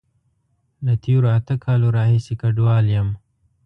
له 0.85 0.93
تیرو 1.03 1.27
اته 1.37 1.55
کالونو 1.65 1.95
راهیسی 1.97 2.33
کډوال 2.41 2.85
یم 2.95 3.09